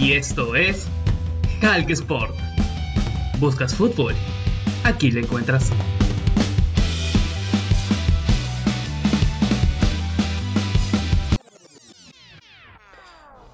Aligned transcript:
Y 0.00 0.14
esto 0.14 0.56
es 0.56 0.88
Hulk 1.62 1.90
Sport. 1.90 2.34
¿Buscas 3.38 3.74
fútbol? 3.74 4.14
Aquí 4.82 5.10
lo 5.10 5.20
encuentras. 5.20 5.70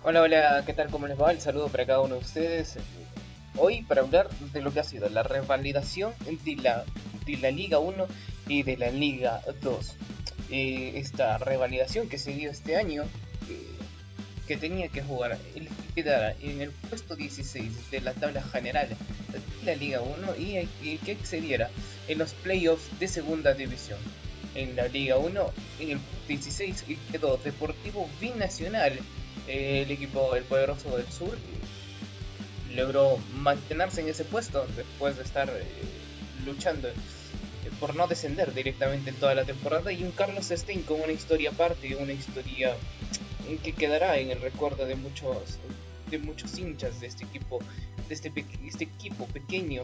Hola, 0.05 0.23
hola, 0.23 0.63
¿qué 0.65 0.73
tal? 0.73 0.89
¿Cómo 0.89 1.09
les 1.09 1.21
va? 1.21 1.33
El 1.33 1.41
saludo 1.41 1.67
para 1.67 1.85
cada 1.85 2.01
uno 2.03 2.15
de 2.15 2.21
ustedes. 2.21 2.79
Hoy 3.57 3.83
para 3.83 4.03
hablar 4.03 4.29
de 4.53 4.63
lo 4.63 4.73
que 4.73 4.79
ha 4.79 4.85
sido 4.85 5.09
la 5.09 5.25
revalidación 5.25 6.15
de 6.45 6.55
la, 6.63 6.85
de 7.27 7.39
la 7.39 7.51
Liga 7.51 7.81
1 7.81 8.07
y 8.47 8.63
de 8.63 8.77
la 8.77 8.93
Liga 8.93 9.43
2. 9.63 9.97
Eh, 10.53 10.93
esta 10.95 11.39
revalidación 11.39 12.09
que 12.09 12.19
se 12.19 12.31
dio 12.31 12.53
este 12.53 12.77
año, 12.77 13.03
eh, 13.51 13.67
que 14.47 14.57
tenía 14.57 14.87
que 14.87 15.03
jugar 15.03 15.37
que 15.97 16.03
quedara 16.03 16.35
en 16.43 16.61
el 16.61 16.71
puesto 16.71 17.17
16 17.17 17.91
de 17.91 18.01
la 18.03 18.13
tabla 18.13 18.43
general 18.43 18.89
de 19.33 19.65
la 19.65 19.75
Liga 19.75 20.03
1 20.03 20.37
y 20.37 20.99
que 20.99 21.13
accediera 21.13 21.71
en 22.07 22.19
los 22.19 22.35
playoffs 22.35 22.99
de 23.01 23.09
segunda 23.09 23.55
división. 23.55 23.99
En 24.55 24.77
la 24.77 24.89
Liga 24.89 25.17
1, 25.17 25.53
en 25.81 25.91
el 25.91 25.99
16 26.29 26.85
quedó 27.11 27.39
Deportivo 27.39 28.11
Binacional 28.21 28.99
el 29.49 29.91
equipo 29.91 30.35
El 30.35 30.45
Poderoso 30.45 30.97
del 30.97 31.11
Sur 31.11 31.39
logró 32.75 33.19
mantenerse 33.33 34.03
en 34.03 34.09
ese 34.09 34.25
puesto 34.25 34.67
después 34.77 35.17
de 35.17 35.23
estar 35.23 35.49
eh, 35.49 35.63
luchando 36.45 36.89
eh, 36.89 36.93
por 37.81 37.95
no 37.95 38.07
descender 38.07 38.53
directamente 38.53 39.11
en 39.11 39.17
toda 39.17 39.35
la 39.35 39.45
temporada 39.45 39.93
y 39.93 40.03
un 40.03 40.11
Carlos 40.11 40.49
Stein 40.51 40.83
con 40.83 41.01
una 41.01 41.13
historia 41.13 41.51
aparte, 41.51 41.97
una 41.97 42.13
historia 42.13 42.77
que 43.63 43.73
quedará 43.73 44.19
en 44.19 44.31
el 44.31 44.41
recuerdo 44.41 44.85
de 44.87 44.97
muchos 44.97 45.59
de 46.11 46.19
muchos 46.19 46.59
hinchas 46.59 47.01
de 47.01 47.07
este 47.07 47.25
equipo 47.25 47.59
de 48.09 48.15
este, 48.15 48.33
este 48.67 48.85
equipo 48.85 49.27
pequeño 49.27 49.83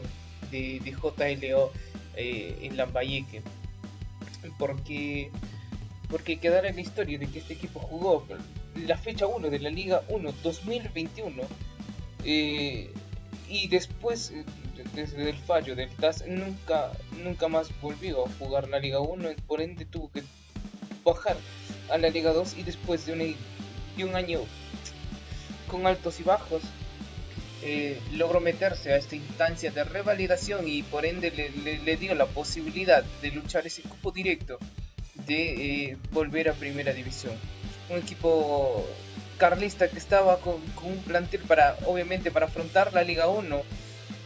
de, 0.51 0.79
JLO 0.79 1.71
eh, 2.15 2.59
en 2.61 2.77
Lambayeque. 2.77 3.41
Porque 4.57 5.31
porque 6.13 6.37
quedará 6.37 6.69
en 6.69 6.75
la 6.75 6.81
historia 6.81 7.17
de 7.17 7.25
que 7.25 7.39
este 7.39 7.55
equipo 7.55 7.79
jugó 7.79 8.23
la 8.85 8.97
fecha 8.97 9.25
1 9.25 9.49
de 9.49 9.57
la 9.57 9.71
Liga 9.71 10.03
1 10.09 10.31
2021 10.43 11.41
eh, 12.23 12.91
y 13.49 13.67
después 13.67 14.29
eh, 14.29 14.45
desde 14.93 15.31
el 15.31 15.37
fallo 15.37 15.75
del 15.75 15.89
TAS 15.89 16.23
nunca 16.27 16.91
nunca 17.23 17.47
más 17.47 17.71
volvió 17.81 18.27
a 18.27 18.29
jugar 18.37 18.69
la 18.69 18.77
Liga 18.77 18.99
1 18.99 19.27
por 19.47 19.59
ende 19.59 19.85
tuvo 19.85 20.11
que 20.11 20.21
bajar 21.03 21.35
a 21.91 21.97
la 21.97 22.09
Liga 22.09 22.31
2 22.31 22.57
y 22.57 22.63
después 22.63 23.07
de 23.07 23.35
un 24.03 24.15
año 24.15 24.41
con 25.73 25.87
altos 25.87 26.19
y 26.19 26.23
bajos 26.23 26.61
eh, 27.63 27.99
logró 28.13 28.39
meterse 28.39 28.93
a 28.93 28.97
esta 28.97 29.15
instancia 29.15 29.71
de 29.71 29.83
revalidación 29.83 30.67
y 30.67 30.83
por 30.83 31.03
ende 31.03 31.31
le, 31.31 31.97
dio 31.97 32.13
la 32.13 32.27
posibilidad 32.27 33.03
de 33.23 33.31
luchar 33.31 33.65
ese 33.65 33.81
cupo 33.81 34.11
directo 34.11 34.59
de 35.25 35.97
volver 36.11 36.49
a 36.49 36.53
primera 36.53 36.93
división 36.93 37.33
un 37.89 37.97
equipo 37.97 38.85
carlista 39.37 39.89
que 39.89 39.97
estaba 39.97 40.37
con, 40.39 40.55
un 40.83 40.97
plantel 41.05 41.41
para, 41.41 41.75
obviamente, 41.87 42.29
para 42.29 42.45
afrontar 42.45 42.93
la 42.93 43.03
Liga 43.03 43.27
1, 43.27 43.61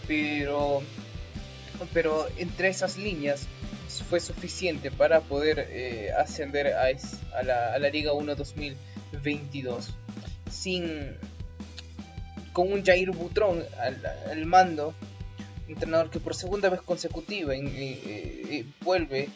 pero, 0.08 0.82
pero 1.94 2.28
entre 2.38 2.67
esas 2.67 2.98
líneas 2.98 3.48
fue 4.09 4.20
suficiente 4.20 4.92
para 4.92 5.22
poder 5.22 5.67
eh, 5.72 6.11
ascender 6.17 6.67
a, 6.67 6.92
la, 7.44 7.73
a, 7.73 7.80
la, 7.80 7.89
Liga 7.89 8.14
1 8.14 8.36
2022. 8.36 9.94
Sin, 10.52 11.16
con 12.58 12.73
un 12.73 12.84
Jair 12.84 13.12
Butrón 13.12 13.64
al, 14.32 14.45
mando, 14.48 14.95
entrenador 15.68 16.10
que 16.10 16.20
por 16.20 16.34
segunda 16.34 16.70
vez 16.70 16.82
consecutiva 16.82 17.54
eh, 17.54 17.62
eh, 17.64 18.66
vuelve 18.82 19.30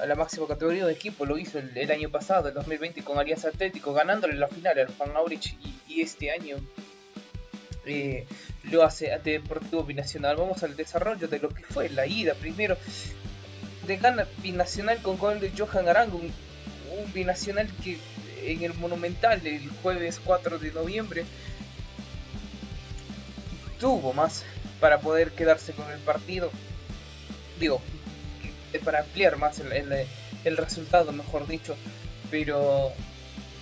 a 0.00 0.06
la 0.06 0.14
máxima 0.14 0.46
categoría 0.46 0.86
de 0.86 0.92
equipo, 0.94 1.26
lo 1.26 1.36
hizo 1.36 1.58
el, 1.58 1.90
año 1.90 2.08
pasado, 2.08 2.48
el 2.48 2.54
2020, 2.54 3.04
con 3.04 3.18
Alianza 3.18 3.48
Atlético, 3.48 3.92
ganándole 3.92 4.36
la 4.36 4.48
final 4.48 4.78
al 4.78 4.88
Juan 4.96 5.14
Aurich 5.16 5.54
y, 5.86 6.00
este 6.00 6.30
año 6.30 6.56
eh, 7.84 8.26
lo 8.70 8.84
hace 8.84 9.12
ante 9.12 9.32
Deportivo 9.32 9.84
Binacional. 9.84 10.36
Vamos 10.36 10.62
al 10.62 10.76
desarrollo 10.76 11.28
de 11.28 11.38
lo 11.38 11.50
que 11.50 11.62
fue 11.62 11.90
la 11.90 12.06
ida 12.06 12.32
primero 12.32 12.78
de 13.86 13.98
gana 13.98 14.26
Binacional 14.42 15.02
con 15.02 15.18
gol 15.18 15.40
de 15.40 15.52
Johan 15.54 15.90
Arango, 15.90 16.16
un, 16.16 16.32
Binacional 17.12 17.68
que 17.84 17.98
en 18.46 18.62
el 18.62 18.72
Monumental 18.72 19.46
el 19.46 19.68
jueves 19.82 20.22
4 20.24 20.58
de 20.58 20.72
noviembre 20.72 21.26
tuvo 23.78 24.12
más 24.12 24.44
para 24.80 25.00
poder 25.00 25.32
quedarse 25.32 25.72
con 25.72 25.90
el 25.90 25.98
partido. 26.00 26.50
Digo, 27.58 27.80
para 28.84 29.00
ampliar 29.00 29.36
más 29.36 29.60
el, 29.60 30.56
resultado, 30.56 31.12
mejor 31.12 31.46
dicho, 31.46 31.76
pero, 32.30 32.92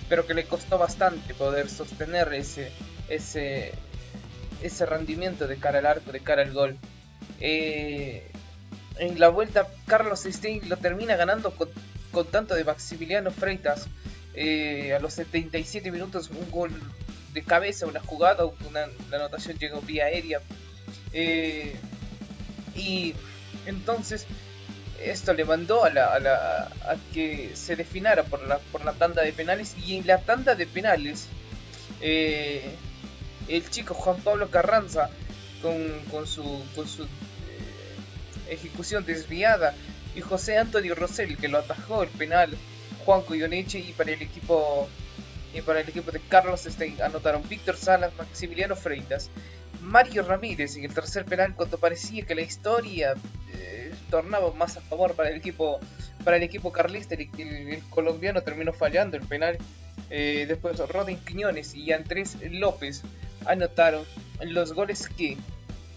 pero 0.09 0.27
que 0.27 0.33
le 0.33 0.45
costó 0.45 0.77
bastante 0.77 1.33
poder 1.33 1.69
sostener 1.69 2.33
ese, 2.33 2.71
ese, 3.09 3.73
ese 4.61 4.85
rendimiento 4.85 5.47
de 5.47 5.57
cara 5.57 5.79
al 5.79 5.85
arco, 5.85 6.11
de 6.11 6.19
cara 6.19 6.41
al 6.41 6.53
gol. 6.53 6.77
Eh, 7.39 8.29
en 8.97 9.19
la 9.19 9.29
vuelta, 9.29 9.67
Carlos 9.87 10.23
Stein 10.23 10.69
lo 10.69 10.77
termina 10.77 11.15
ganando 11.15 11.53
con, 11.55 11.69
tanto 12.27 12.55
de 12.55 12.63
Maximiliano 12.63 13.31
Freitas. 13.31 13.87
Eh, 14.37 14.93
a 14.93 14.99
los 14.99 15.13
77 15.13 15.91
minutos, 15.91 16.29
un 16.29 16.51
gol 16.51 16.71
de 17.35 17.43
cabeza, 17.43 17.85
una 17.85 17.99
jugada, 17.99 18.45
una, 18.45 18.87
la 19.11 19.17
anotación 19.17 19.57
llegó 19.59 19.81
vía 19.81 20.05
aérea. 20.05 20.39
Eh, 21.13 21.75
y 22.75 23.13
entonces 23.65 24.25
esto 25.03 25.33
le 25.33 25.43
mandó 25.43 25.83
a, 25.83 25.89
la, 25.89 26.13
a, 26.13 26.19
la, 26.19 26.63
a 26.89 26.95
que 27.13 27.51
se 27.53 27.75
definara 27.75 28.23
por 28.23 28.47
la, 28.47 28.57
por 28.57 28.85
la 28.85 28.93
tanda 28.93 29.21
de 29.21 29.33
penales 29.33 29.75
y 29.85 29.97
en 29.97 30.07
la 30.07 30.19
tanda 30.19 30.55
de 30.55 30.65
penales 30.65 31.27
eh, 32.01 32.75
el 33.49 33.69
chico 33.69 33.93
Juan 33.93 34.17
Pablo 34.21 34.49
Carranza 34.49 35.09
con, 35.61 35.75
con 36.09 36.25
su, 36.25 36.43
con 36.73 36.87
su 36.87 37.03
eh, 37.03 37.07
ejecución 38.49 39.05
desviada 39.05 39.75
y 40.15 40.21
José 40.21 40.57
Antonio 40.57 40.95
Rosell 40.95 41.37
que 41.37 41.49
lo 41.49 41.59
atajó 41.59 42.03
el 42.03 42.09
penal 42.09 42.57
Juan 43.05 43.21
Coyoneche 43.23 43.79
y 43.79 43.91
para 43.91 44.11
el 44.13 44.21
equipo 44.21 44.87
y 45.55 45.61
para 45.61 45.81
el 45.81 45.89
equipo 45.89 46.11
de 46.11 46.19
Carlos 46.19 46.63
Stein 46.65 47.01
anotaron 47.01 47.47
Víctor 47.47 47.77
Salas, 47.77 48.13
Maximiliano 48.17 48.75
Freitas, 48.75 49.29
Mario 49.81 50.23
Ramírez 50.23 50.75
en 50.77 50.85
el 50.85 50.93
tercer 50.93 51.25
penal 51.25 51.55
cuando 51.55 51.77
parecía 51.77 52.25
que 52.25 52.35
la 52.35 52.41
historia 52.41 53.15
tornaba 54.09 54.51
más 54.53 54.77
a 54.77 54.81
favor 54.81 55.13
para 55.15 55.29
el 55.29 55.37
equipo 55.37 55.79
para 56.23 56.37
el 56.37 56.43
equipo 56.43 56.71
carlista. 56.71 57.15
El, 57.15 57.83
colombiano 57.89 58.41
terminó 58.41 58.73
fallando 58.73 59.17
el 59.17 59.23
penal. 59.23 59.57
Eh, 60.09 60.45
después 60.47 60.77
Rodin 60.89 61.17
Quiñones 61.19 61.73
y 61.75 61.91
Andrés 61.91 62.37
López 62.51 63.01
anotaron 63.45 64.05
los 64.41 64.73
goles 64.73 65.09
que 65.09 65.37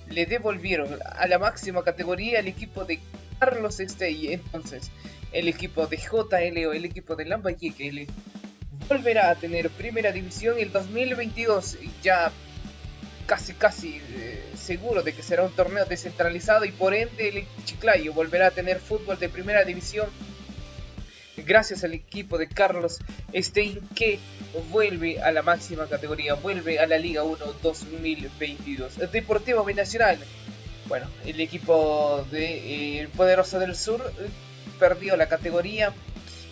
le 0.08 0.26
devolvieron 0.26 0.98
a 1.04 1.26
la 1.26 1.38
máxima 1.38 1.82
categoría 1.82 2.38
al 2.38 2.48
equipo 2.48 2.84
de 2.84 3.00
Carlos 3.38 3.80
Estey. 3.80 4.32
Entonces, 4.32 4.90
el 5.32 5.48
equipo 5.48 5.86
de 5.86 5.98
JLO, 5.98 6.72
el 6.72 6.84
equipo 6.84 7.16
de 7.16 7.24
Lambayeque, 7.26 8.06
volverá 8.88 9.30
a 9.30 9.34
tener 9.34 9.70
primera 9.70 10.12
división 10.12 10.58
el 10.58 10.72
2022. 10.72 11.78
Ya 12.02 12.32
casi 13.26 13.52
casi 13.52 14.00
eh, 14.10 14.42
seguro 14.56 15.02
de 15.02 15.12
que 15.12 15.22
será 15.22 15.44
un 15.44 15.52
torneo 15.52 15.84
descentralizado 15.84 16.64
y 16.64 16.72
por 16.72 16.94
ende 16.94 17.28
el 17.28 17.64
Chiclayo 17.64 18.14
volverá 18.14 18.46
a 18.48 18.50
tener 18.50 18.80
fútbol 18.80 19.18
de 19.18 19.28
primera 19.28 19.64
división 19.64 20.08
gracias 21.44 21.84
al 21.84 21.94
equipo 21.94 22.38
de 22.38 22.48
Carlos 22.48 22.98
Stein 23.34 23.80
que 23.94 24.18
vuelve 24.70 25.20
a 25.20 25.30
la 25.32 25.42
máxima 25.42 25.86
categoría, 25.86 26.34
vuelve 26.34 26.78
a 26.78 26.86
la 26.86 26.98
Liga 26.98 27.22
1 27.22 27.38
2022. 27.62 29.10
Deportivo 29.12 29.64
Binacional, 29.64 30.18
bueno, 30.86 31.06
el 31.24 31.40
equipo 31.40 32.26
de 32.30 33.00
eh, 33.02 33.08
Poderoso 33.16 33.58
del 33.58 33.76
Sur 33.76 34.00
eh, 34.18 34.28
perdió 34.78 35.16
la 35.16 35.28
categoría 35.28 35.92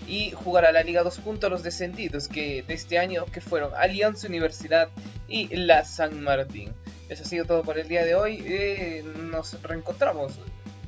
y 0.07 0.31
jugará 0.31 0.73
la 0.73 0.83
Liga 0.83 1.03
2 1.03 1.19
junto 1.19 1.47
a 1.47 1.51
los 1.51 1.63
descendidos 1.63 2.29
que 2.29 2.63
de 2.63 2.75
este 2.75 2.99
año 2.99 3.27
que 3.27 3.41
fueron 3.41 3.75
Alianza 3.75 4.29
Universidad 4.29 4.89
y 5.29 5.55
la 5.57 5.85
San 5.85 6.23
Martín. 6.23 6.73
Eso 7.09 7.23
ha 7.23 7.27
sido 7.27 7.45
todo 7.45 7.63
por 7.63 7.79
el 7.79 7.89
día 7.89 8.05
de 8.05 8.15
hoy. 8.15 8.43
Eh, 8.45 9.05
nos 9.31 9.61
reencontramos 9.63 10.35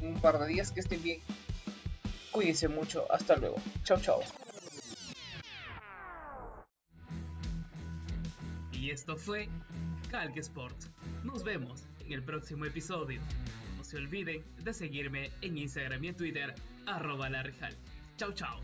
un 0.02 0.20
par 0.20 0.38
de 0.38 0.46
días. 0.48 0.72
Que 0.72 0.80
estén 0.80 1.02
bien. 1.02 1.20
Cuídense 2.32 2.68
mucho. 2.68 3.06
Hasta 3.10 3.36
luego. 3.36 3.56
Chao, 3.84 4.00
chao. 4.00 4.20
Y 8.72 8.90
esto 8.90 9.16
fue 9.16 9.48
Calc 10.10 10.36
Sport. 10.36 10.76
Nos 11.24 11.44
vemos 11.44 11.84
en 12.00 12.12
el 12.12 12.22
próximo 12.22 12.64
episodio. 12.64 13.20
No 13.76 13.84
se 13.84 13.96
olviden 13.96 14.44
de 14.62 14.72
seguirme 14.72 15.30
en 15.40 15.58
Instagram 15.58 16.02
y 16.04 16.08
en 16.08 16.16
Twitter, 16.16 16.54
arroba 16.86 17.28
la 17.28 17.44
Chao, 18.16 18.32
chao. 18.32 18.60